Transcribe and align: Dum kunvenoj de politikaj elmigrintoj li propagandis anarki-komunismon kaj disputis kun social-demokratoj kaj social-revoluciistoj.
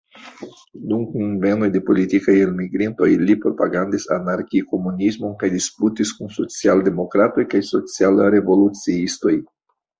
Dum 0.91 1.01
kunvenoj 1.09 1.67
de 1.75 1.81
politikaj 1.89 2.35
elmigrintoj 2.45 3.11
li 3.27 3.37
propagandis 3.45 4.09
anarki-komunismon 4.17 5.37
kaj 5.45 5.53
disputis 5.59 6.17
kun 6.17 6.35
social-demokratoj 6.41 7.49
kaj 7.55 7.65
social-revoluciistoj. 7.71 9.39